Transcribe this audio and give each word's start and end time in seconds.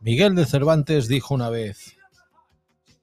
Miguel 0.00 0.34
de 0.34 0.44
Cervantes 0.44 1.08
dijo 1.08 1.34
una 1.34 1.48
vez, 1.48 1.96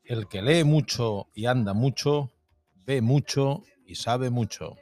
el 0.04 0.28
que 0.28 0.42
lee 0.42 0.64
mucho 0.64 1.28
y 1.34 1.48
anda 1.48 1.74
mucho, 1.74 2.32
ve 2.86 3.02
mucho 3.02 3.64
y 3.88 3.96
sabe 3.96 4.30
mucho. 4.30 4.76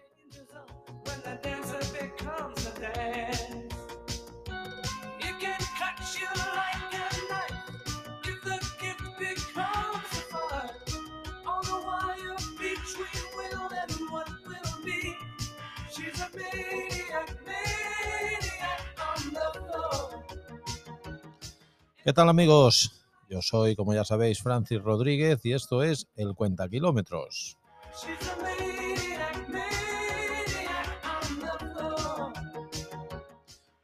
¿Qué 22.04 22.14
tal 22.14 22.30
amigos? 22.30 23.04
Yo 23.30 23.42
soy, 23.42 23.76
como 23.76 23.94
ya 23.94 24.04
sabéis, 24.06 24.42
Francis 24.42 24.82
Rodríguez 24.82 25.40
y 25.46 25.54
esto 25.54 25.84
es 25.84 26.08
El 26.16 26.34
Cuenta 26.34 26.68
Kilómetros. 26.68 27.58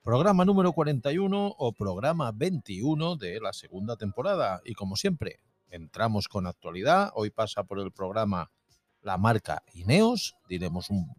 Programa 0.04 0.46
número 0.46 0.72
41 0.72 1.56
o 1.58 1.72
programa 1.72 2.32
21 2.32 3.16
de 3.16 3.40
la 3.40 3.54
segunda 3.54 3.96
temporada. 3.96 4.62
Y 4.64 4.74
como 4.76 4.96
siempre, 4.96 5.40
entramos 5.72 6.28
con 6.28 6.46
actualidad. 6.46 7.12
Hoy 7.16 7.32
pasa 7.32 7.64
por 7.64 7.80
el 7.80 7.92
programa 7.92 8.52
la 9.02 9.18
marca 9.18 9.64
Ineos. 9.74 10.36
Diremos 10.48 10.90
un- 10.90 11.12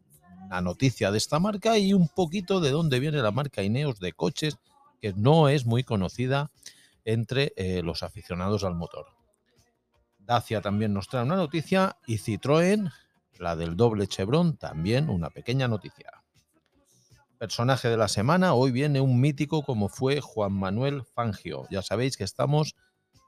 una 0.47 0.61
noticia 0.61 1.11
de 1.11 1.19
esta 1.19 1.41
marca 1.41 1.79
y 1.79 1.93
un 1.93 2.09
poquito 2.09 2.61
de 2.61 2.71
dónde 2.71 3.01
viene 3.01 3.19
la 3.19 3.33
marca 3.33 3.63
Ineos 3.65 3.99
de 3.99 4.13
coches, 4.13 4.57
que 5.01 5.13
no 5.15 5.49
es 5.49 5.67
muy 5.67 5.83
conocida 5.83 6.51
entre 7.07 7.53
eh, 7.57 7.83
los 7.83 8.03
aficionados 8.03 8.65
al 8.65 8.75
motor. 8.75 9.07
Dacia 10.19 10.61
también 10.61 10.93
nos 10.93 11.09
trae 11.09 11.23
una 11.23 11.37
noticia 11.37 11.97
y 12.05 12.19
Citroën, 12.19 12.93
la 13.39 13.55
del 13.55 13.77
doble 13.77 14.09
Chevron, 14.09 14.57
también 14.57 15.09
una 15.09 15.31
pequeña 15.31 15.69
noticia. 15.69 16.25
Personaje 17.39 17.89
de 17.89 17.97
la 17.97 18.09
semana, 18.09 18.55
hoy 18.55 18.73
viene 18.73 19.01
un 19.01 19.21
mítico 19.21 19.63
como 19.63 19.89
fue 19.89 20.21
Juan 20.21 20.53
Manuel 20.53 21.05
Fangio. 21.05 21.67
Ya 21.71 21.81
sabéis 21.83 22.17
que 22.17 22.25
estamos 22.25 22.75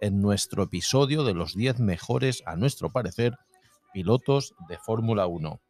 en 0.01 0.21
nuestro 0.21 0.65
episodio 0.65 1.23
de 1.23 1.35
los 1.35 1.55
10 1.55 1.79
mejores, 1.79 2.43
a 2.47 2.57
nuestro 2.57 2.91
parecer, 2.91 3.37
pilotos 3.93 4.55
de 4.69 4.77
Fórmula 4.79 5.27
1. 5.27 5.61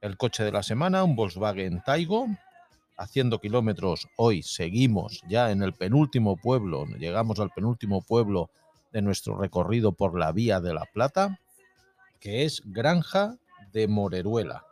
El 0.00 0.16
coche 0.16 0.44
de 0.44 0.52
la 0.52 0.62
semana, 0.62 1.02
un 1.02 1.16
Volkswagen 1.16 1.82
Taigo, 1.84 2.28
haciendo 2.98 3.40
kilómetros. 3.40 4.08
Hoy 4.16 4.42
seguimos 4.42 5.22
ya 5.28 5.50
en 5.50 5.62
el 5.62 5.72
penúltimo 5.72 6.36
pueblo, 6.36 6.84
llegamos 6.98 7.38
al 7.38 7.50
penúltimo 7.50 8.02
pueblo 8.02 8.50
de 8.92 9.02
nuestro 9.02 9.38
recorrido 9.38 9.92
por 9.92 10.18
la 10.18 10.32
Vía 10.32 10.60
de 10.60 10.74
la 10.74 10.84
Plata, 10.92 11.38
que 12.20 12.44
es 12.44 12.62
Granja 12.64 13.36
de 13.72 13.86
Moreruela. 13.88 14.64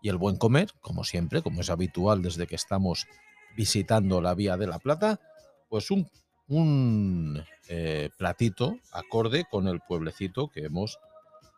Y 0.00 0.08
el 0.08 0.16
buen 0.16 0.36
comer, 0.36 0.70
como 0.80 1.04
siempre, 1.04 1.42
como 1.42 1.60
es 1.60 1.70
habitual 1.70 2.22
desde 2.22 2.46
que 2.46 2.56
estamos 2.56 3.06
visitando 3.56 4.20
la 4.20 4.34
Vía 4.34 4.56
de 4.56 4.66
la 4.66 4.78
Plata, 4.78 5.20
pues 5.68 5.90
un, 5.90 7.44
eh, 7.68 8.10
platito 8.18 8.76
acorde 8.92 9.44
con 9.50 9.68
el 9.68 9.80
pueblecito 9.80 10.48
que 10.48 10.64
hemos 10.64 10.98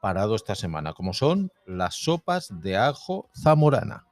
parado 0.01 0.35
esta 0.35 0.55
semana, 0.55 0.93
como 0.93 1.15
son 1.15 1.51
las 1.67 1.95
sopas 1.95 2.49
de 2.61 2.77
ajo 2.77 3.31
zamorana. 3.35 4.05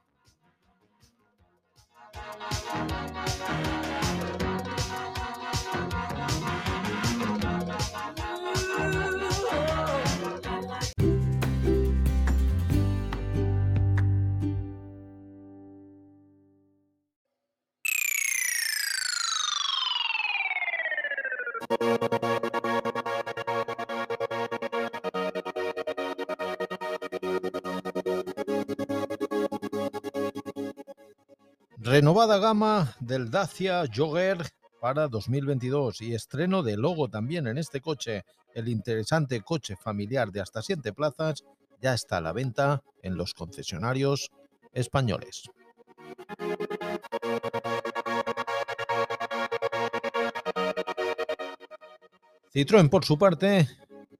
Renovada 31.77 32.39
gama 32.39 32.95
del 32.99 33.29
Dacia 33.29 33.83
Jogger 33.93 34.37
para 34.81 35.07
2022 35.07 36.01
y 36.01 36.15
estreno 36.15 36.63
de 36.63 36.75
logo 36.75 37.09
también 37.09 37.45
en 37.47 37.57
este 37.57 37.81
coche. 37.81 38.25
El 38.53 38.67
interesante 38.67 39.41
coche 39.41 39.75
familiar 39.75 40.31
de 40.31 40.41
hasta 40.41 40.61
7 40.61 40.93
plazas 40.93 41.43
ya 41.81 41.93
está 41.93 42.17
a 42.17 42.21
la 42.21 42.33
venta 42.33 42.81
en 43.01 43.15
los 43.15 43.33
concesionarios 43.33 44.31
españoles. 44.73 45.49
Citroën, 52.53 52.87
por 52.87 53.03
su 53.03 53.17
parte, 53.17 53.67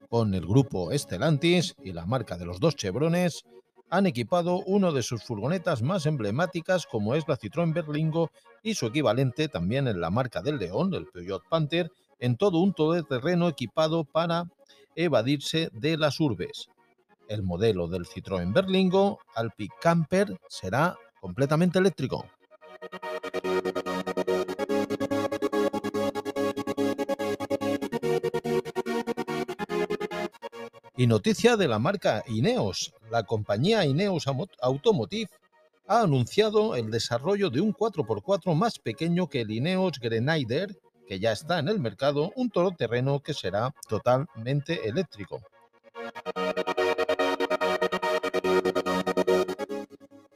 con 0.09 0.33
el 0.33 0.47
grupo 0.47 0.89
Stellantis 0.91 1.75
y 1.83 1.93
la 1.93 2.07
marca 2.07 2.35
de 2.35 2.45
los 2.45 2.59
dos 2.59 2.75
Chevrones, 2.75 3.43
han 3.91 4.07
equipado 4.07 4.63
uno 4.65 4.91
de 4.91 5.03
sus 5.03 5.23
furgonetas 5.23 5.83
más 5.83 6.07
emblemáticas 6.07 6.87
como 6.87 7.13
es 7.13 7.27
la 7.27 7.37
Citroën 7.37 7.75
Berlingo 7.75 8.31
y 8.63 8.73
su 8.73 8.87
equivalente 8.87 9.49
también 9.49 9.87
en 9.87 10.01
la 10.01 10.09
marca 10.09 10.41
del 10.41 10.57
León, 10.57 10.95
el 10.95 11.05
Peugeot 11.05 11.43
Panther, 11.47 11.91
en 12.19 12.35
todo 12.35 12.57
un 12.57 12.73
todoterreno 12.73 13.47
equipado 13.47 14.03
para 14.03 14.45
evadirse 14.95 15.69
de 15.71 15.95
las 15.95 16.19
urbes. 16.19 16.69
El 17.27 17.43
modelo 17.43 17.87
del 17.87 18.07
Citroën 18.07 18.51
Berlingo 18.51 19.19
Alpi 19.35 19.69
Camper 19.79 20.35
será 20.49 20.97
completamente 21.21 21.77
eléctrico. 21.77 22.25
Y 31.03 31.07
noticia 31.07 31.57
de 31.57 31.67
la 31.67 31.79
marca 31.79 32.23
Ineos. 32.27 32.93
La 33.11 33.23
compañía 33.23 33.85
Ineos 33.85 34.25
Automotive 34.61 35.29
ha 35.85 35.99
anunciado 35.99 36.77
el 36.77 36.91
desarrollo 36.91 37.49
de 37.49 37.59
un 37.59 37.73
4x4 37.73 38.55
más 38.55 38.79
pequeño 38.79 39.27
que 39.27 39.41
el 39.41 39.51
Ineos 39.51 39.99
Grenadier, 39.99 40.79
que 41.05 41.19
ya 41.19 41.33
está 41.33 41.59
en 41.59 41.67
el 41.67 41.81
mercado, 41.81 42.31
un 42.37 42.49
todoterreno 42.49 43.19
que 43.19 43.33
será 43.33 43.75
totalmente 43.89 44.87
eléctrico. 44.87 45.41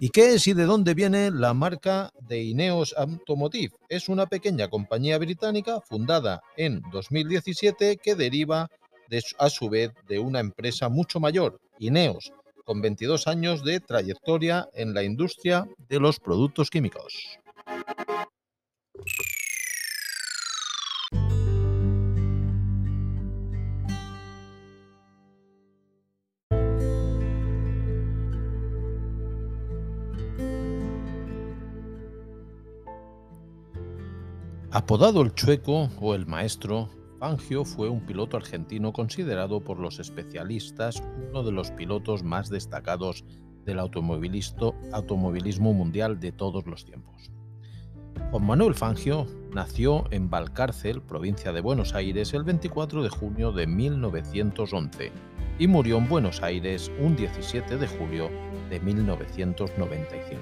¿Y 0.02 0.10
qué 0.10 0.34
es 0.34 0.48
y 0.48 0.54
de 0.54 0.66
dónde 0.66 0.94
viene 0.96 1.32
la 1.32 1.54
marca 1.54 2.12
de 2.20 2.44
Ineos 2.44 2.94
Automotive? 2.98 3.74
Es 3.88 4.10
una 4.10 4.26
pequeña 4.26 4.68
compañía 4.68 5.18
británica 5.18 5.80
fundada 5.80 6.42
en 6.58 6.82
2017 6.92 7.96
que 8.04 8.16
deriva 8.16 8.70
a 9.38 9.50
su 9.50 9.70
vez 9.70 9.92
de 10.08 10.20
una 10.20 10.40
empresa 10.40 10.90
mucho 10.90 11.20
mayor, 11.20 11.60
Ineos, 11.80 12.32
con 12.66 12.82
22 12.82 13.28
años 13.28 13.64
de 13.64 13.80
trayectoria 13.80 14.68
en 14.74 14.94
la 14.94 15.04
industria 15.04 15.66
de 15.88 16.00
los 16.00 16.20
productos 16.20 16.70
químicos. 16.70 17.40
Apodado 34.72 35.22
el 35.22 35.34
Chueco 35.34 35.90
o 36.00 36.14
el 36.14 36.28
Maestro, 36.28 36.90
Fangio 37.20 37.66
fue 37.66 37.90
un 37.90 38.06
piloto 38.06 38.38
argentino 38.38 38.94
considerado 38.94 39.60
por 39.62 39.80
los 39.80 40.00
especialistas 40.00 41.02
uno 41.30 41.44
de 41.44 41.52
los 41.52 41.72
pilotos 41.72 42.24
más 42.24 42.50
destacados 42.50 43.26
del 43.66 43.80
automovilismo 43.80 45.74
mundial 45.74 46.20
de 46.20 46.32
todos 46.32 46.68
los 46.68 46.86
tiempos. 46.86 47.32
Juan 48.32 48.46
Manuel 48.46 48.76
Fangio 48.76 49.26
nació 49.52 50.06
en 50.12 50.30
Valcárcel, 50.30 51.02
provincia 51.02 51.52
de 51.52 51.62
Buenos 51.62 51.96
Aires, 51.96 52.34
el 52.34 52.44
24 52.44 53.02
de 53.02 53.10
junio 53.10 53.52
de 53.52 53.66
1911 53.66 55.12
y 55.60 55.68
murió 55.68 55.98
en 55.98 56.08
Buenos 56.08 56.44
Aires 56.44 56.92
un 57.00 57.16
17 57.16 57.78
de 57.78 57.88
julio 57.88 58.30
de 58.70 58.80
1995. 58.80 60.42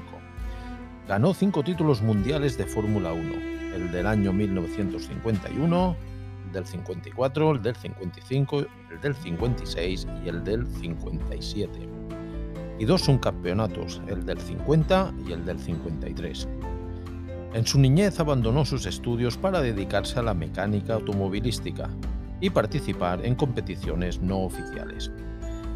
Ganó 1.08 1.34
cinco 1.34 1.64
títulos 1.64 2.02
mundiales 2.02 2.58
de 2.58 2.66
Fórmula 2.66 3.14
1, 3.14 3.76
el 3.76 3.92
del 3.92 4.08
año 4.08 4.34
1951, 4.34 5.96
el 5.96 6.15
del 6.52 6.66
54, 6.66 7.52
el 7.52 7.62
del 7.62 7.76
55, 7.76 8.60
el 8.60 9.02
del 9.02 9.16
56 9.16 10.08
y 10.24 10.30
el 10.30 10.44
del 10.44 10.68
57. 10.68 11.90
Y 12.80 12.86
dos 12.86 13.02
subcampeonatos, 13.02 14.02
el 14.08 14.26
del 14.26 14.40
50 14.40 15.14
y 15.28 15.32
el 15.32 15.46
del 15.46 15.60
53. 15.60 16.48
En 17.54 17.66
su 17.66 17.80
niñez 17.80 18.20
abandonó 18.20 18.66
sus 18.66 18.86
estudios 18.86 19.38
para 19.38 19.62
dedicarse 19.62 20.20
a 20.20 20.24
la 20.24 20.34
mecánica 20.34 20.96
automovilística 20.96 21.90
y 22.42 22.50
participar 22.50 23.26
en 23.26 23.36
competiciones 23.36 24.20
no 24.20 24.40
oficiales. 24.40 25.10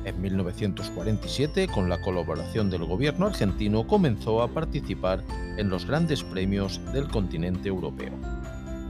En 0.06 0.22
1947, 0.22 1.68
con 1.68 1.90
la 1.90 2.02
colaboración 2.02 2.70
del 2.70 2.86
gobierno 2.86 3.28
argentino, 3.28 3.86
comenzó 3.88 4.42
a 4.42 4.50
participar 4.50 5.24
en 5.58 5.70
los 5.70 5.86
grandes 5.86 6.24
premios 6.24 6.82
del 6.94 7.08
continente 7.08 7.70
europeo. 7.70 8.12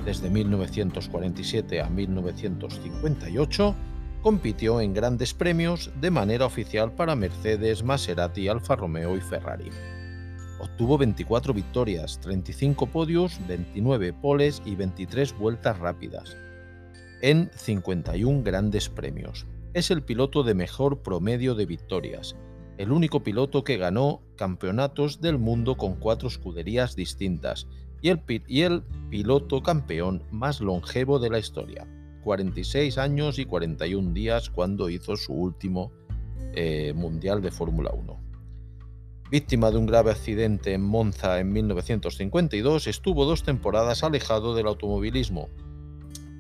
Desde 0.06 0.30
1947 0.30 1.82
a 1.82 1.90
1958, 1.90 3.76
compitió 4.22 4.82
en 4.82 4.94
grandes 4.94 5.34
premios 5.34 5.92
de 6.00 6.12
manera 6.12 6.46
oficial 6.46 6.92
para 6.94 7.16
Mercedes, 7.16 7.84
Maserati, 7.84 8.48
Alfa 8.48 8.76
Romeo 8.76 9.16
y 9.16 9.22
Ferrari. 9.22 9.70
Obtuvo 10.60 10.98
24 10.98 11.54
victorias, 11.54 12.20
35 12.22 12.88
podios, 12.88 13.40
29 13.48 14.14
poles 14.14 14.62
y 14.66 14.76
23 14.76 15.38
vueltas 15.38 15.80
rápidas 15.80 16.36
en 17.22 17.52
51 17.54 18.44
grandes 18.44 18.90
premios, 18.90 19.46
es 19.74 19.92
el 19.92 20.04
piloto 20.04 20.44
de 20.44 20.54
mejor 20.54 21.02
promedio 21.02 21.56
de 21.56 21.66
victorias, 21.66 22.36
el 22.78 22.92
único 22.92 23.24
piloto 23.24 23.64
que 23.64 23.78
ganó 23.78 24.22
campeonatos 24.40 25.20
del 25.20 25.38
mundo 25.38 25.76
con 25.76 25.96
cuatro 25.96 26.30
escuderías 26.30 26.96
distintas 26.96 27.68
y 28.02 28.08
el, 28.08 28.84
piloto 29.10 29.62
campeón 29.62 30.24
más 30.32 30.62
longevo 30.62 31.20
de 31.20 31.30
la 31.30 31.40
historia, 31.40 31.86
46 32.24 32.98
años 32.98 33.38
y 33.38 33.44
41 33.44 34.14
días 34.14 34.50
cuando 34.50 34.90
hizo 34.90 35.18
su 35.18 35.34
último 35.34 35.92
eh, 36.54 36.94
Mundial 36.96 37.42
de 37.42 37.52
Fórmula 37.52 37.92
1. 37.92 38.18
Víctima 39.30 39.72
de 39.72 39.78
un 39.78 39.86
grave 39.86 40.12
accidente 40.12 40.74
en 40.74 40.84
Monza 40.84 41.42
en 41.42 41.52
1952, 41.52 42.88
estuvo 42.88 43.26
dos 43.26 43.44
temporadas 43.44 44.04
alejado 44.04 44.56
del 44.56 44.68
automovilismo, 44.68 45.50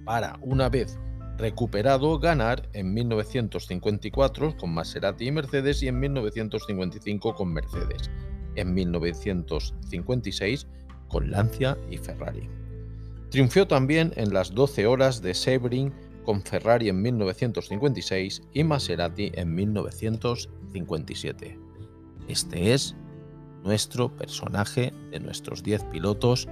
para, 0.05 0.39
una 0.41 0.69
vez 0.69 0.97
recuperado 1.39 2.19
ganar 2.19 2.69
en 2.73 2.93
1954 2.93 4.57
con 4.57 4.73
Maserati 4.73 5.27
y 5.27 5.31
Mercedes 5.31 5.81
y 5.81 5.87
en 5.87 5.97
1955 5.99 7.33
con 7.33 7.53
Mercedes, 7.53 8.11
en 8.55 8.73
1956 8.73 10.67
con 11.07 11.31
Lancia 11.31 11.77
y 11.89 11.97
Ferrari. 11.97 12.49
Triunfó 13.31 13.65
también 13.67 14.11
en 14.15 14.33
las 14.33 14.53
12 14.53 14.85
horas 14.85 15.21
de 15.21 15.33
Sebring 15.33 15.93
con 16.25 16.41
Ferrari 16.41 16.89
en 16.89 17.01
1956 17.01 18.41
y 18.53 18.63
Maserati 18.63 19.31
en 19.33 19.55
1957. 19.55 21.57
Este 22.27 22.73
es 22.73 22.95
nuestro 23.63 24.15
personaje 24.15 24.93
de 25.11 25.19
nuestros 25.19 25.63
10 25.63 25.85
pilotos, 25.85 26.47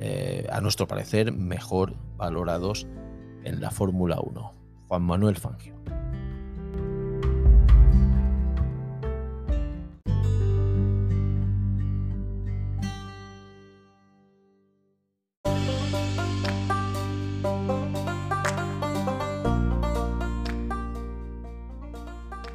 eh, 0.00 0.46
a 0.50 0.60
nuestro 0.60 0.86
parecer, 0.86 1.32
mejor 1.32 1.94
valorados 2.16 2.86
en 3.46 3.60
la 3.60 3.70
Fórmula 3.70 4.18
1. 4.20 4.52
Juan 4.88 5.02
Manuel 5.02 5.36
Fangio. 5.36 5.76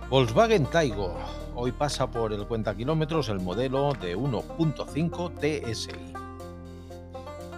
Volkswagen 0.10 0.66
Taigo. 0.66 1.16
Hoy 1.56 1.72
pasa 1.72 2.12
por 2.12 2.34
el 2.34 2.46
cuenta 2.46 2.76
kilómetros 2.76 3.30
el 3.30 3.40
modelo 3.40 3.94
de 3.94 4.18
1.5 4.18 5.32
TSI. 5.40 6.11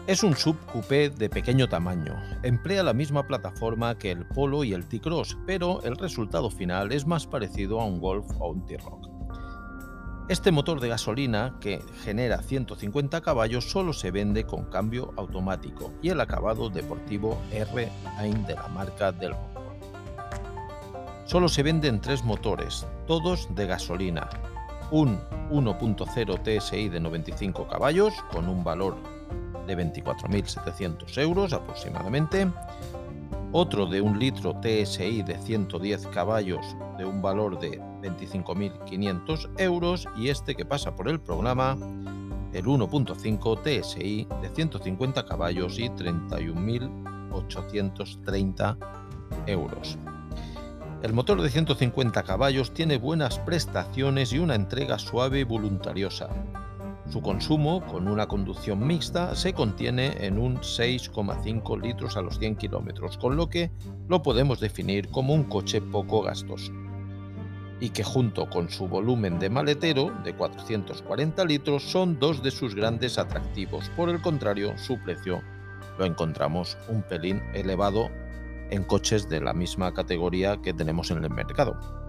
Es 0.05 0.21
un 0.21 0.35
subcoupé 0.35 1.11
de 1.11 1.29
pequeño 1.29 1.69
tamaño. 1.69 2.21
Emplea 2.43 2.83
la 2.83 2.91
misma 2.91 3.25
plataforma 3.25 3.97
que 3.97 4.11
el 4.11 4.25
Polo 4.25 4.65
y 4.65 4.73
el 4.73 4.85
T-Cross, 4.85 5.37
pero 5.47 5.81
el 5.83 5.95
resultado 5.95 6.49
final 6.49 6.91
es 6.91 7.07
más 7.07 7.25
parecido 7.25 7.79
a 7.79 7.85
un 7.85 8.01
Golf 8.01 8.25
o 8.37 8.49
un 8.49 8.65
T-Rock. 8.65 9.07
Este 10.27 10.51
motor 10.51 10.81
de 10.81 10.89
gasolina, 10.89 11.55
que 11.61 11.81
genera 12.03 12.41
150 12.41 13.21
caballos, 13.21 13.71
solo 13.71 13.93
se 13.93 14.11
vende 14.11 14.43
con 14.43 14.65
cambio 14.65 15.13
automático 15.15 15.93
y 16.01 16.09
el 16.09 16.19
acabado 16.19 16.69
deportivo 16.69 17.41
R-Line 17.51 18.45
de 18.45 18.55
la 18.55 18.67
marca 18.67 19.13
del. 19.13 19.33
Solo 21.23 21.47
se 21.47 21.63
venden 21.63 22.01
tres 22.01 22.25
motores, 22.25 22.85
todos 23.07 23.47
de 23.55 23.67
gasolina. 23.67 24.29
Un 24.91 25.17
1.0 25.49 26.43
TSI 26.43 26.89
de 26.89 26.99
95 26.99 27.69
caballos 27.69 28.13
con 28.31 28.49
un 28.49 28.65
valor 28.65 29.12
de 29.67 29.77
24.700 29.77 31.15
euros 31.19 31.53
aproximadamente, 31.53 32.47
otro 33.51 33.85
de 33.85 34.01
un 34.01 34.17
litro 34.17 34.59
TSI 34.59 35.21
de 35.21 35.37
110 35.37 36.07
caballos 36.07 36.75
de 36.97 37.05
un 37.05 37.21
valor 37.21 37.59
de 37.59 37.79
25.500 38.01 39.51
euros. 39.57 40.07
Y 40.17 40.29
este 40.29 40.55
que 40.55 40.65
pasa 40.65 40.95
por 40.95 41.07
el 41.07 41.19
programa 41.19 41.77
el 42.53 42.65
1.5 42.65 43.61
TSI 43.61 44.27
de 44.41 44.49
150 44.49 45.25
caballos 45.25 45.77
y 45.79 45.89
31.830 45.89 48.77
euros. 49.47 49.97
El 51.01 51.13
motor 51.13 51.41
de 51.41 51.49
150 51.49 52.21
caballos 52.23 52.73
tiene 52.73 52.97
buenas 52.97 53.39
prestaciones 53.39 54.31
y 54.31 54.39
una 54.39 54.55
entrega 54.55 54.97
suave 54.97 55.41
y 55.41 55.43
voluntariosa, 55.43 56.29
su 57.09 57.21
consumo, 57.21 57.85
con 57.85 58.07
una 58.07 58.27
conducción 58.27 58.85
mixta, 58.87 59.35
se 59.35 59.53
contiene 59.53 60.25
en 60.25 60.37
un 60.37 60.57
6,5 60.57 61.81
litros 61.81 62.15
a 62.15 62.21
los 62.21 62.39
100 62.39 62.55
kilómetros, 62.55 63.17
con 63.17 63.35
lo 63.35 63.49
que 63.49 63.71
lo 64.07 64.23
podemos 64.23 64.59
definir 64.59 65.09
como 65.09 65.33
un 65.33 65.43
coche 65.43 65.81
poco 65.81 66.21
gastoso. 66.21 66.71
Y 67.79 67.89
que 67.89 68.03
junto 68.03 68.49
con 68.49 68.69
su 68.69 68.87
volumen 68.87 69.39
de 69.39 69.49
maletero, 69.49 70.13
de 70.23 70.33
440 70.33 71.43
litros, 71.45 71.83
son 71.83 72.19
dos 72.19 72.41
de 72.41 72.51
sus 72.51 72.73
grandes 72.73 73.17
atractivos. 73.17 73.89
Por 73.97 74.09
el 74.09 74.21
contrario, 74.21 74.77
su 74.77 74.97
precio 74.99 75.41
lo 75.99 76.05
encontramos 76.05 76.77
un 76.87 77.03
pelín 77.03 77.41
elevado 77.53 78.09
en 78.69 78.83
coches 78.83 79.27
de 79.27 79.41
la 79.41 79.53
misma 79.53 79.93
categoría 79.93 80.57
que 80.61 80.73
tenemos 80.73 81.11
en 81.11 81.23
el 81.23 81.29
mercado. 81.29 82.02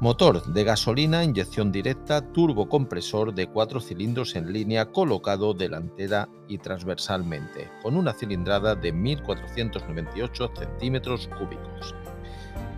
Motor 0.00 0.44
de 0.44 0.62
gasolina, 0.62 1.24
inyección 1.24 1.72
directa, 1.72 2.20
turbocompresor 2.20 3.34
de 3.34 3.48
cuatro 3.48 3.80
cilindros 3.80 4.36
en 4.36 4.52
línea 4.52 4.92
colocado 4.92 5.54
delantera 5.54 6.28
y 6.46 6.58
transversalmente, 6.58 7.68
con 7.82 7.96
una 7.96 8.12
cilindrada 8.12 8.76
de 8.76 8.94
1.498 8.94 10.56
centímetros 10.56 11.28
cúbicos. 11.36 11.96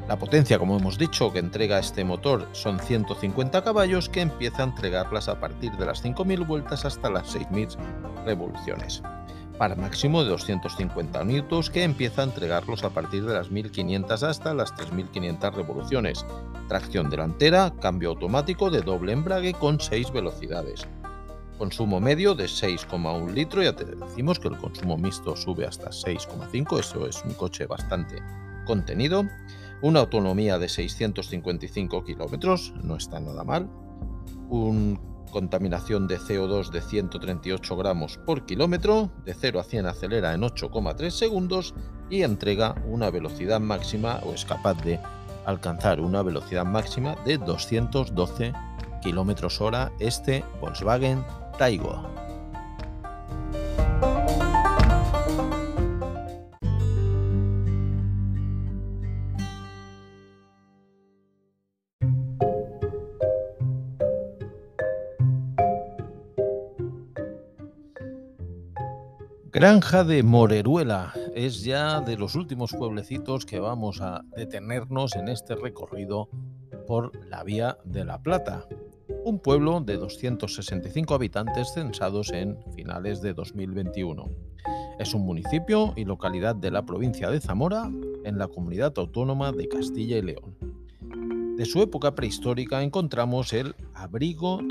La 0.08 0.18
potencia, 0.18 0.58
como 0.58 0.78
hemos 0.78 0.96
dicho, 0.96 1.30
que 1.30 1.40
entrega 1.40 1.78
este 1.78 2.04
motor 2.04 2.48
son 2.52 2.80
150 2.80 3.62
caballos 3.62 4.08
que 4.08 4.22
empieza 4.22 4.62
a 4.62 4.68
entregarlas 4.68 5.28
a 5.28 5.38
partir 5.38 5.72
de 5.72 5.84
las 5.84 6.02
5.000 6.02 6.46
vueltas 6.46 6.86
hasta 6.86 7.10
las 7.10 7.36
6.000 7.36 7.76
revoluciones 8.24 9.02
para 9.60 9.76
máximo 9.76 10.24
de 10.24 10.30
250 10.30 11.20
N 11.20 11.44
que 11.70 11.84
empieza 11.84 12.22
a 12.22 12.24
entregarlos 12.24 12.82
a 12.82 12.88
partir 12.88 13.26
de 13.26 13.34
las 13.34 13.50
1500 13.50 14.22
hasta 14.22 14.54
las 14.54 14.74
3500 14.74 15.54
revoluciones. 15.54 16.24
Tracción 16.66 17.10
delantera, 17.10 17.70
cambio 17.78 18.08
automático 18.08 18.70
de 18.70 18.80
doble 18.80 19.12
embrague 19.12 19.52
con 19.52 19.78
6 19.78 20.12
velocidades. 20.12 20.88
Consumo 21.58 22.00
medio 22.00 22.34
de 22.34 22.46
6,1 22.46 23.34
litro, 23.34 23.62
ya 23.62 23.76
te 23.76 23.84
decimos 23.84 24.38
que 24.38 24.48
el 24.48 24.56
consumo 24.56 24.96
mixto 24.96 25.36
sube 25.36 25.66
hasta 25.66 25.90
6,5, 25.90 26.80
eso 26.80 27.06
es 27.06 27.22
un 27.22 27.34
coche 27.34 27.66
bastante 27.66 28.16
contenido. 28.64 29.26
Una 29.82 30.00
autonomía 30.00 30.58
de 30.58 30.70
655 30.70 32.02
kilómetros, 32.02 32.72
no 32.82 32.96
está 32.96 33.20
nada 33.20 33.44
mal. 33.44 33.68
Un 34.48 35.09
contaminación 35.30 36.06
de 36.06 36.18
CO2 36.18 36.70
de 36.70 36.80
138 36.80 37.76
gramos 37.76 38.18
por 38.18 38.44
kilómetro, 38.44 39.10
de 39.24 39.34
0 39.34 39.60
a 39.60 39.64
100 39.64 39.86
acelera 39.86 40.34
en 40.34 40.42
8,3 40.42 41.10
segundos 41.10 41.74
y 42.10 42.22
entrega 42.22 42.74
una 42.86 43.10
velocidad 43.10 43.60
máxima 43.60 44.20
o 44.24 44.34
es 44.34 44.44
capaz 44.44 44.74
de 44.82 45.00
alcanzar 45.46 46.00
una 46.00 46.22
velocidad 46.22 46.64
máxima 46.64 47.16
de 47.24 47.38
212 47.38 48.52
kilómetros 49.02 49.60
hora 49.60 49.92
este 49.98 50.44
Volkswagen 50.60 51.24
Taigo. 51.58 52.29
Granja 69.60 70.04
de 70.04 70.22
Moreruela 70.22 71.12
es 71.34 71.62
ya 71.62 72.00
de 72.00 72.16
los 72.16 72.34
últimos 72.34 72.72
pueblecitos 72.72 73.44
que 73.44 73.60
vamos 73.60 74.00
a 74.00 74.24
detenernos 74.34 75.14
en 75.16 75.28
este 75.28 75.54
recorrido 75.54 76.30
por 76.86 77.14
la 77.26 77.44
Vía 77.44 77.76
de 77.84 78.06
la 78.06 78.22
Plata, 78.22 78.66
un 79.22 79.38
pueblo 79.38 79.82
de 79.82 79.98
265 79.98 81.12
habitantes 81.12 81.74
censados 81.74 82.32
en 82.32 82.56
finales 82.74 83.20
de 83.20 83.34
2021. 83.34 84.30
Es 84.98 85.12
un 85.12 85.26
municipio 85.26 85.92
y 85.94 86.06
localidad 86.06 86.56
de 86.56 86.70
la 86.70 86.86
provincia 86.86 87.28
de 87.28 87.42
Zamora, 87.42 87.90
en 88.24 88.38
la 88.38 88.48
comunidad 88.48 88.94
autónoma 88.96 89.52
de 89.52 89.68
Castilla 89.68 90.16
y 90.16 90.22
León. 90.22 90.56
De 91.58 91.66
su 91.66 91.82
época 91.82 92.14
prehistórica 92.14 92.82
encontramos 92.82 93.52
el 93.52 93.74
abrigo 93.92 94.62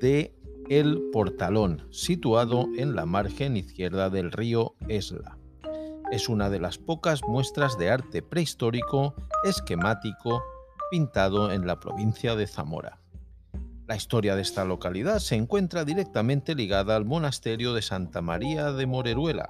de 0.00 0.34
El 0.68 1.10
Portalón, 1.12 1.86
situado 1.92 2.66
en 2.76 2.96
la 2.96 3.06
margen 3.06 3.56
izquierda 3.56 4.10
del 4.10 4.32
río 4.32 4.74
Esla. 4.88 5.38
Es 6.10 6.28
una 6.28 6.50
de 6.50 6.58
las 6.58 6.76
pocas 6.76 7.22
muestras 7.22 7.78
de 7.78 7.90
arte 7.90 8.20
prehistórico 8.20 9.14
esquemático 9.44 10.42
pintado 10.90 11.52
en 11.52 11.68
la 11.68 11.78
provincia 11.78 12.34
de 12.34 12.48
Zamora. 12.48 12.98
La 13.86 13.94
historia 13.94 14.34
de 14.34 14.42
esta 14.42 14.64
localidad 14.64 15.20
se 15.20 15.36
encuentra 15.36 15.84
directamente 15.84 16.56
ligada 16.56 16.96
al 16.96 17.04
monasterio 17.04 17.72
de 17.72 17.82
Santa 17.82 18.20
María 18.20 18.72
de 18.72 18.86
Moreruela. 18.86 19.48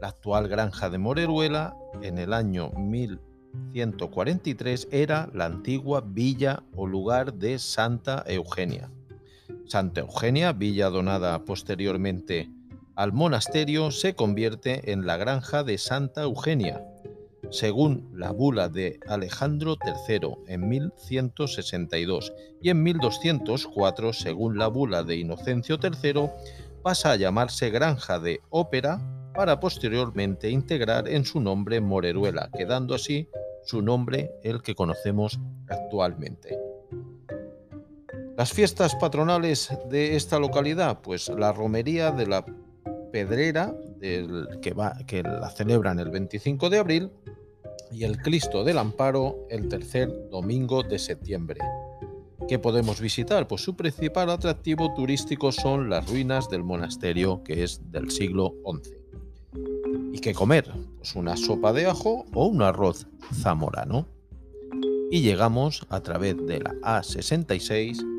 La 0.00 0.10
actual 0.10 0.46
granja 0.46 0.90
de 0.90 0.98
Moreruela, 0.98 1.74
en 2.02 2.18
el 2.18 2.32
año 2.32 2.70
1143, 2.70 4.86
era 4.92 5.28
la 5.34 5.46
antigua 5.46 6.04
villa 6.06 6.62
o 6.76 6.86
lugar 6.86 7.34
de 7.34 7.58
Santa 7.58 8.22
Eugenia. 8.28 8.92
Santa 9.70 10.00
Eugenia, 10.00 10.52
villa 10.52 10.90
donada 10.90 11.44
posteriormente 11.44 12.50
al 12.96 13.12
monasterio, 13.12 13.92
se 13.92 14.14
convierte 14.14 14.90
en 14.90 15.06
la 15.06 15.16
granja 15.16 15.62
de 15.62 15.78
Santa 15.78 16.22
Eugenia, 16.22 16.84
según 17.50 18.10
la 18.12 18.32
bula 18.32 18.68
de 18.68 18.98
Alejandro 19.06 19.76
III 19.86 20.38
en 20.48 20.68
1162 20.68 22.32
y 22.60 22.70
en 22.70 22.82
1204, 22.82 24.12
según 24.12 24.58
la 24.58 24.66
bula 24.66 25.04
de 25.04 25.18
Inocencio 25.18 25.78
III, 25.80 26.28
pasa 26.82 27.12
a 27.12 27.16
llamarse 27.16 27.70
Granja 27.70 28.18
de 28.18 28.40
Ópera 28.50 29.00
para 29.36 29.60
posteriormente 29.60 30.50
integrar 30.50 31.08
en 31.08 31.24
su 31.24 31.40
nombre 31.40 31.80
Moreruela, 31.80 32.50
quedando 32.58 32.96
así 32.96 33.28
su 33.64 33.82
nombre 33.82 34.32
el 34.42 34.62
que 34.62 34.74
conocemos 34.74 35.38
actualmente. 35.68 36.69
Las 38.40 38.54
fiestas 38.54 38.96
patronales 38.96 39.68
de 39.90 40.16
esta 40.16 40.38
localidad, 40.38 41.02
pues 41.02 41.28
la 41.28 41.52
romería 41.52 42.10
de 42.10 42.26
la 42.26 42.42
Pedrera, 43.12 43.76
que, 44.00 44.74
que 45.06 45.22
la 45.22 45.50
celebran 45.50 45.98
el 45.98 46.08
25 46.08 46.70
de 46.70 46.78
abril, 46.78 47.10
y 47.92 48.04
el 48.04 48.16
Cristo 48.16 48.64
del 48.64 48.78
Amparo 48.78 49.46
el 49.50 49.68
tercer 49.68 50.30
domingo 50.30 50.82
de 50.82 50.98
septiembre. 50.98 51.60
¿Qué 52.48 52.58
podemos 52.58 52.98
visitar? 52.98 53.46
Pues 53.46 53.60
su 53.60 53.76
principal 53.76 54.30
atractivo 54.30 54.94
turístico 54.94 55.52
son 55.52 55.90
las 55.90 56.08
ruinas 56.08 56.48
del 56.48 56.64
monasterio 56.64 57.44
que 57.44 57.62
es 57.62 57.92
del 57.92 58.10
siglo 58.10 58.54
XI. 58.64 58.94
¿Y 60.14 60.20
qué 60.20 60.32
comer? 60.32 60.72
Pues 60.96 61.14
una 61.14 61.36
sopa 61.36 61.74
de 61.74 61.84
ajo 61.84 62.24
o 62.32 62.46
un 62.46 62.62
arroz 62.62 63.06
zamorano. 63.34 64.06
Y 65.10 65.20
llegamos 65.20 65.86
a 65.90 66.00
través 66.00 66.38
de 66.46 66.60
la 66.60 66.72
A66 66.80 68.09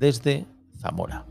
desde 0.00 0.46
Zamora. 0.78 1.26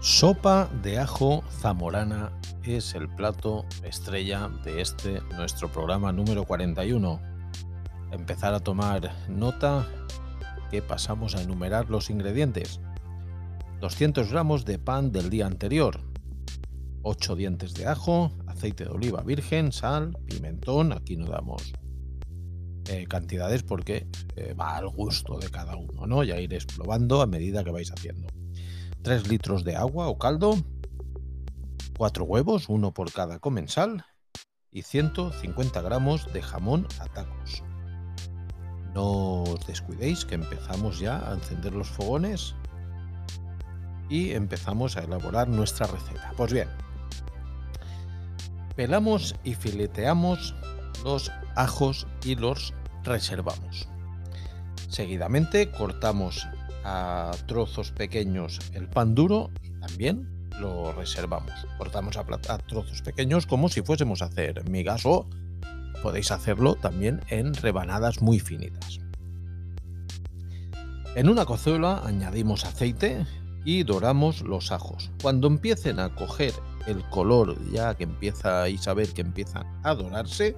Sopa 0.00 0.68
de 0.82 0.98
ajo 0.98 1.42
zamorana 1.60 2.32
es 2.62 2.94
el 2.94 3.08
plato 3.08 3.66
estrella 3.84 4.48
de 4.64 4.80
este 4.80 5.20
nuestro 5.36 5.70
programa 5.70 6.12
número 6.12 6.44
41. 6.44 7.20
Empezar 8.10 8.54
a 8.54 8.60
tomar 8.60 9.12
nota 9.28 9.86
que 10.70 10.80
pasamos 10.80 11.34
a 11.34 11.42
enumerar 11.42 11.90
los 11.90 12.08
ingredientes. 12.08 12.80
200 13.82 14.30
gramos 14.30 14.64
de 14.64 14.78
pan 14.78 15.10
del 15.10 15.28
día 15.28 15.44
anterior, 15.44 15.98
8 17.02 17.34
dientes 17.34 17.74
de 17.74 17.88
ajo, 17.88 18.30
aceite 18.46 18.84
de 18.84 18.90
oliva 18.90 19.22
virgen, 19.22 19.72
sal, 19.72 20.16
pimentón, 20.24 20.92
aquí 20.92 21.16
no 21.16 21.26
damos 21.26 21.72
eh, 22.88 23.06
cantidades 23.08 23.64
porque 23.64 24.06
eh, 24.36 24.54
va 24.54 24.76
al 24.76 24.88
gusto 24.88 25.36
de 25.36 25.50
cada 25.50 25.74
uno, 25.74 26.06
¿no? 26.06 26.22
Ya 26.22 26.38
iréis 26.38 26.64
probando 26.64 27.22
a 27.22 27.26
medida 27.26 27.64
que 27.64 27.72
vais 27.72 27.90
haciendo. 27.90 28.28
3 29.02 29.26
litros 29.26 29.64
de 29.64 29.74
agua 29.74 30.06
o 30.06 30.16
caldo, 30.16 30.54
4 31.98 32.22
huevos, 32.22 32.68
uno 32.68 32.94
por 32.94 33.10
cada 33.10 33.40
comensal, 33.40 34.04
y 34.70 34.82
150 34.82 35.82
gramos 35.82 36.32
de 36.32 36.40
jamón 36.40 36.86
a 37.00 37.06
tacos. 37.06 37.64
No 38.94 39.42
os 39.42 39.66
descuidéis 39.66 40.24
que 40.24 40.36
empezamos 40.36 41.00
ya 41.00 41.28
a 41.28 41.34
encender 41.34 41.72
los 41.72 41.88
fogones 41.88 42.54
y 44.12 44.32
empezamos 44.32 44.98
a 44.98 45.04
elaborar 45.04 45.48
nuestra 45.48 45.86
receta. 45.86 46.34
Pues 46.36 46.52
bien, 46.52 46.68
pelamos 48.76 49.34
y 49.42 49.54
fileteamos 49.54 50.54
los 51.02 51.32
ajos 51.56 52.06
y 52.22 52.34
los 52.34 52.74
reservamos. 53.04 53.88
Seguidamente 54.90 55.70
cortamos 55.70 56.46
a 56.84 57.30
trozos 57.46 57.90
pequeños 57.90 58.58
el 58.74 58.86
pan 58.86 59.14
duro 59.14 59.50
y 59.62 59.70
también 59.80 60.28
lo 60.60 60.92
reservamos. 60.92 61.66
Cortamos 61.78 62.18
a, 62.18 62.58
trozos 62.58 63.00
pequeños 63.00 63.46
como 63.46 63.70
si 63.70 63.80
fuésemos 63.80 64.20
a 64.20 64.26
hacer 64.26 64.68
migas 64.68 65.06
o 65.06 65.26
podéis 66.02 66.30
hacerlo 66.32 66.74
también 66.74 67.22
en 67.30 67.54
rebanadas 67.54 68.20
muy 68.20 68.40
finitas. 68.40 69.00
En 71.14 71.30
una 71.30 71.46
cazuela 71.46 72.02
añadimos 72.04 72.66
aceite 72.66 73.24
y 73.64 73.84
doramos 73.84 74.42
los 74.42 74.72
ajos. 74.72 75.10
Cuando 75.22 75.46
empiecen 75.46 76.00
a 76.00 76.14
coger 76.14 76.52
el 76.86 77.02
color, 77.10 77.56
ya 77.70 77.94
que 77.94 78.04
empieza 78.04 78.64
a 78.64 78.78
saber 78.78 79.12
que 79.12 79.20
empiezan 79.20 79.66
a 79.84 79.94
dorarse, 79.94 80.56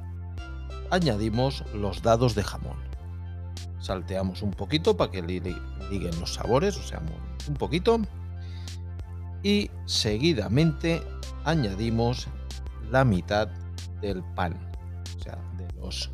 añadimos 0.91 1.65
los 1.75 2.03
dados 2.03 2.35
de 2.35 2.43
jamón. 2.43 2.77
Salteamos 3.81 4.43
un 4.43 4.53
poquito 4.53 4.97
para 4.97 5.11
que 5.11 5.23
liguen 5.23 6.21
los 6.21 6.35
sabores, 6.35 6.77
o 6.79 6.83
sea, 6.83 7.03
un 7.49 7.55
poquito. 7.55 8.01
Y 9.43 9.71
seguidamente 9.85 11.03
añadimos 11.45 12.29
la 12.91 13.05
mitad 13.05 13.49
del 14.01 14.23
pan. 14.35 14.59
O 15.19 15.23
sea, 15.23 15.39
de 15.59 15.69
los 15.79 16.11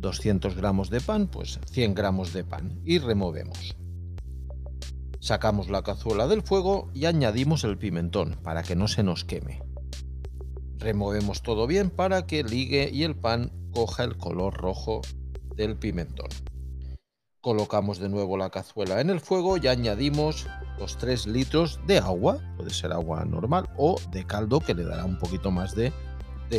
200 0.00 0.56
gramos 0.56 0.90
de 0.90 1.00
pan, 1.00 1.28
pues 1.28 1.60
100 1.70 1.94
gramos 1.94 2.32
de 2.32 2.42
pan. 2.42 2.80
Y 2.84 2.98
removemos. 2.98 3.76
Sacamos 5.22 5.70
la 5.70 5.84
cazuela 5.84 6.26
del 6.26 6.42
fuego 6.42 6.90
y 6.94 7.04
añadimos 7.04 7.62
el 7.62 7.78
pimentón 7.78 8.36
para 8.42 8.64
que 8.64 8.74
no 8.74 8.88
se 8.88 9.04
nos 9.04 9.24
queme. 9.24 9.62
Removemos 10.78 11.42
todo 11.44 11.68
bien 11.68 11.90
para 11.90 12.26
que 12.26 12.42
ligue 12.42 12.90
y 12.92 13.04
el 13.04 13.14
pan 13.14 13.52
coja 13.72 14.02
el 14.02 14.16
color 14.16 14.54
rojo 14.54 15.00
del 15.54 15.76
pimentón. 15.76 16.26
Colocamos 17.40 18.00
de 18.00 18.08
nuevo 18.08 18.36
la 18.36 18.50
cazuela 18.50 19.00
en 19.00 19.10
el 19.10 19.20
fuego 19.20 19.58
y 19.58 19.68
añadimos 19.68 20.48
los 20.80 20.98
3 20.98 21.28
litros 21.28 21.78
de 21.86 21.98
agua, 21.98 22.40
puede 22.56 22.70
ser 22.70 22.90
agua 22.92 23.24
normal 23.24 23.70
o 23.76 24.00
de 24.10 24.26
caldo 24.26 24.58
que 24.58 24.74
le 24.74 24.82
dará 24.82 25.04
un 25.04 25.20
poquito 25.20 25.52
más 25.52 25.76
de, 25.76 25.92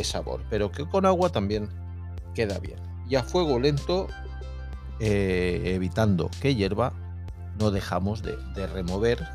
sabor, 0.02 0.42
pero 0.48 0.72
que 0.72 0.88
con 0.88 1.04
agua 1.04 1.28
también 1.28 1.68
queda 2.34 2.58
bien. 2.60 2.78
Y 3.10 3.16
a 3.16 3.22
fuego 3.22 3.58
lento, 3.58 4.08
eh, 5.00 5.60
evitando 5.66 6.30
que 6.40 6.54
hierva, 6.54 6.94
no 7.58 7.70
dejamos 7.70 8.22
de, 8.22 8.66
remover, 8.66 9.26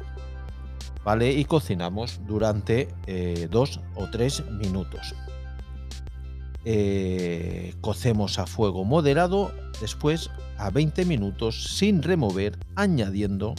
¿vale? 1.04 1.32
Y 1.32 1.46
cocinamos 1.46 2.20
durante 2.28 2.88
2 3.50 3.78
eh, 3.78 3.82
o 3.96 4.10
3 4.10 4.52
minutos. 4.52 5.16
Eh, 6.66 7.74
cocemos 7.82 8.38
a 8.38 8.46
fuego 8.46 8.84
moderado, 8.84 9.52
después 9.80 10.30
a 10.58 10.70
20 10.70 11.06
minutos 11.06 11.78
sin 11.78 12.04
remover, 12.04 12.58
añadiendo 12.76 13.56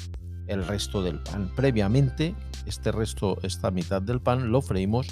el 0.46 0.66
resto 0.66 1.02
del 1.02 1.20
pan. 1.20 1.50
Previamente, 1.56 2.34
este 2.66 2.92
resto, 2.92 3.38
esta 3.42 3.70
mitad 3.70 4.02
del 4.02 4.20
pan, 4.20 4.50
lo 4.50 4.60
freímos 4.60 5.06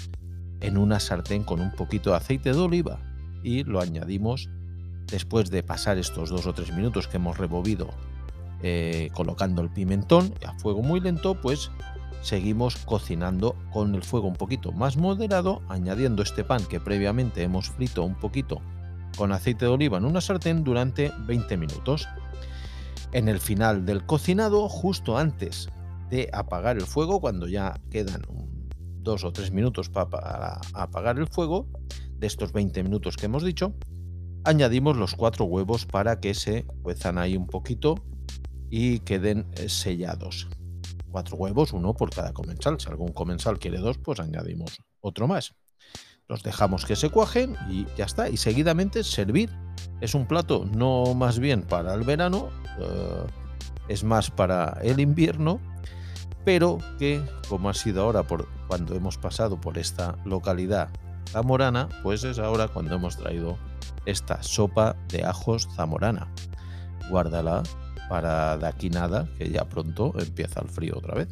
en 0.61 0.77
una 0.77 0.99
sartén 0.99 1.43
con 1.43 1.61
un 1.61 1.71
poquito 1.71 2.11
de 2.11 2.17
aceite 2.17 2.51
de 2.51 2.59
oliva 2.59 2.99
y 3.43 3.63
lo 3.63 3.79
añadimos 3.79 4.49
después 5.07 5.49
de 5.49 5.63
pasar 5.63 5.97
estos 5.97 6.29
dos 6.29 6.45
o 6.45 6.53
tres 6.53 6.73
minutos 6.73 7.07
que 7.07 7.17
hemos 7.17 7.37
removido 7.37 7.89
eh, 8.61 9.09
colocando 9.13 9.61
el 9.61 9.69
pimentón 9.69 10.33
a 10.45 10.53
fuego 10.59 10.81
muy 10.81 10.99
lento, 10.99 11.39
pues 11.39 11.71
seguimos 12.21 12.75
cocinando 12.77 13.55
con 13.71 13.95
el 13.95 14.03
fuego 14.03 14.27
un 14.27 14.35
poquito 14.35 14.71
más 14.71 14.97
moderado, 14.97 15.61
añadiendo 15.69 16.21
este 16.21 16.43
pan 16.43 16.63
que 16.65 16.79
previamente 16.79 17.43
hemos 17.43 17.69
frito 17.69 18.03
un 18.03 18.15
poquito 18.15 18.61
con 19.17 19.31
aceite 19.31 19.65
de 19.65 19.71
oliva 19.71 19.97
en 19.97 20.05
una 20.05 20.21
sartén 20.21 20.63
durante 20.63 21.11
20 21.25 21.57
minutos. 21.57 22.07
En 23.11 23.27
el 23.27 23.39
final 23.39 23.85
del 23.85 24.05
cocinado, 24.05 24.69
justo 24.69 25.17
antes 25.17 25.69
de 26.09 26.29
apagar 26.31 26.77
el 26.77 26.85
fuego, 26.85 27.19
cuando 27.19 27.47
ya 27.47 27.79
quedan 27.89 28.21
dos 29.01 29.23
o 29.23 29.31
tres 29.31 29.51
minutos 29.51 29.89
para 29.89 30.59
apagar 30.73 31.17
el 31.17 31.27
fuego, 31.27 31.67
de 32.19 32.27
estos 32.27 32.51
20 32.51 32.83
minutos 32.83 33.15
que 33.15 33.25
hemos 33.25 33.43
dicho, 33.43 33.73
añadimos 34.43 34.97
los 34.97 35.15
cuatro 35.15 35.45
huevos 35.45 35.85
para 35.85 36.19
que 36.19 36.33
se 36.33 36.65
cuezan 36.83 37.17
ahí 37.17 37.37
un 37.37 37.47
poquito 37.47 37.95
y 38.69 38.99
queden 38.99 39.47
eh, 39.53 39.69
sellados. 39.69 40.47
Cuatro 41.11 41.37
huevos, 41.37 41.73
uno 41.73 41.93
por 41.93 42.11
cada 42.11 42.33
comensal. 42.33 42.79
Si 42.79 42.89
algún 42.89 43.11
comensal 43.11 43.59
quiere 43.59 43.79
dos, 43.79 43.97
pues 43.97 44.19
añadimos 44.19 44.79
otro 45.01 45.27
más. 45.27 45.55
Los 46.27 46.43
dejamos 46.43 46.85
que 46.85 46.95
se 46.95 47.09
cuajen 47.09 47.55
y 47.69 47.87
ya 47.97 48.05
está. 48.05 48.29
Y 48.29 48.37
seguidamente 48.37 49.03
servir. 49.03 49.49
Es 50.01 50.13
un 50.13 50.27
plato 50.27 50.65
no 50.65 51.15
más 51.15 51.39
bien 51.39 51.63
para 51.63 51.93
el 51.95 52.03
verano, 52.03 52.49
eh, 52.79 53.25
es 53.87 54.03
más 54.03 54.29
para 54.29 54.77
el 54.83 54.99
invierno, 54.99 55.59
pero 56.45 56.77
que 56.99 57.23
como 57.47 57.69
ha 57.69 57.73
sido 57.73 58.03
ahora 58.03 58.23
por 58.23 58.47
cuando 58.67 58.95
hemos 58.95 59.17
pasado 59.17 59.59
por 59.59 59.77
esta 59.77 60.15
localidad 60.25 60.89
zamorana, 61.29 61.89
pues 62.03 62.23
es 62.23 62.37
ahora 62.37 62.67
cuando 62.67 62.95
hemos 62.95 63.17
traído 63.17 63.57
esta 64.05 64.41
sopa 64.43 64.95
de 65.09 65.23
ajos 65.23 65.67
zamorana. 65.75 66.31
Guárdala 67.09 67.63
para 68.09 68.57
de 68.57 68.67
aquí 68.67 68.89
nada, 68.89 69.29
que 69.37 69.49
ya 69.49 69.63
pronto 69.69 70.13
empieza 70.19 70.59
el 70.61 70.67
frío 70.67 70.95
otra 70.97 71.15
vez. 71.15 71.27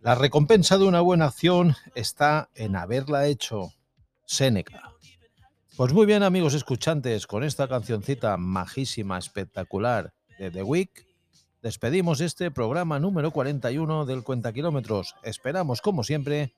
La 0.00 0.14
recompensa 0.14 0.78
de 0.78 0.86
una 0.86 1.00
buena 1.00 1.26
acción 1.26 1.76
está 1.94 2.48
en 2.54 2.74
haberla 2.74 3.26
hecho. 3.26 3.72
Seneca. 4.24 4.92
Pues 5.76 5.92
muy 5.92 6.06
bien, 6.06 6.22
amigos 6.22 6.54
escuchantes, 6.54 7.26
con 7.26 7.44
esta 7.44 7.68
cancioncita 7.68 8.36
majísima, 8.36 9.18
espectacular 9.18 10.14
de 10.38 10.50
The 10.50 10.62
Week, 10.62 11.06
despedimos 11.62 12.20
este 12.20 12.50
programa 12.50 12.98
número 12.98 13.30
41 13.30 14.06
del 14.06 14.22
Cuenta 14.22 14.52
Kilómetros. 14.52 15.14
Esperamos, 15.22 15.80
como 15.80 16.04
siempre, 16.04 16.54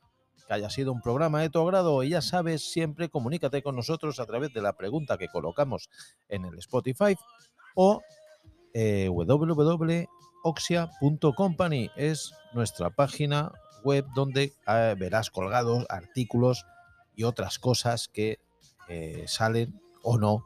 que 0.46 0.54
haya 0.54 0.70
sido 0.70 0.92
un 0.92 1.00
programa 1.00 1.40
de 1.40 1.50
tu 1.50 1.60
agrado 1.60 2.02
y 2.02 2.10
ya 2.10 2.22
sabes, 2.22 2.70
siempre 2.70 3.08
comunícate 3.08 3.62
con 3.62 3.76
nosotros 3.76 4.20
a 4.20 4.26
través 4.26 4.52
de 4.52 4.62
la 4.62 4.74
pregunta 4.74 5.18
que 5.18 5.28
colocamos 5.28 5.88
en 6.28 6.44
el 6.44 6.58
Spotify 6.58 7.16
o 7.74 8.02
eh, 8.74 9.08
www.oxia.company 9.08 11.90
es 11.96 12.34
nuestra 12.52 12.90
página 12.90 13.52
web 13.84 14.04
donde 14.14 14.52
eh, 14.66 14.94
verás 14.98 15.30
colgados 15.30 15.86
artículos 15.88 16.66
y 17.14 17.24
otras 17.24 17.58
cosas 17.58 18.08
que 18.08 18.38
eh, 18.88 19.24
salen 19.26 19.80
o 20.02 20.18
no 20.18 20.44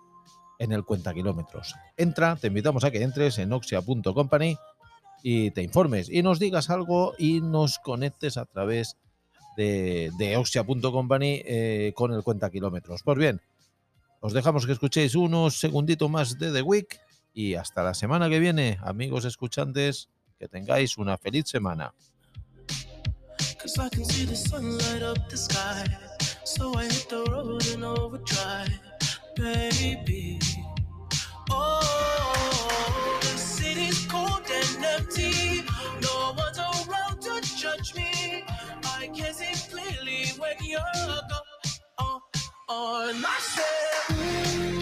en 0.59 0.73
el 0.73 0.85
cuenta 0.85 1.15
kilómetros. 1.15 1.75
Entra, 1.97 2.37
te 2.37 2.49
invitamos 2.49 2.85
a 2.85 2.91
que 2.91 3.03
entres 3.03 3.39
en 3.39 3.53
oxia.company 3.53 4.57
y 5.23 5.51
te 5.51 5.63
informes 5.63 6.11
y 6.11 6.23
nos 6.23 6.39
digas 6.39 6.71
algo 6.71 7.15
y 7.19 7.41
nos 7.41 7.79
conectes 7.79 8.37
a 8.37 8.47
través 8.47 8.97
de, 9.57 10.11
de 10.19 10.37
oxia.company 10.37 11.43
eh, 11.45 11.93
con 11.95 12.13
el 12.13 12.23
cuenta 12.23 12.51
kilómetros. 12.51 13.03
Pues 13.03 13.19
bien, 13.19 13.41
os 14.21 14.33
dejamos 14.33 14.67
que 14.67 14.73
escuchéis 14.73 15.15
unos 15.15 15.59
segunditos 15.59 16.11
más 16.11 16.39
de 16.39 16.53
The 16.53 16.63
Week 16.63 16.99
y 17.33 17.55
hasta 17.55 17.83
la 17.83 17.95
semana 17.95 18.29
que 18.29 18.39
viene, 18.39 18.79
amigos 18.83 19.25
escuchantes, 19.25 20.09
que 20.39 20.49
tengáis 20.49 20.99
una 20.99 21.19
feliz 21.19 21.47
semana. 21.49 21.93
Cause 23.59 23.79
I 23.79 23.89
on 42.69 43.21
myself. 43.21 44.76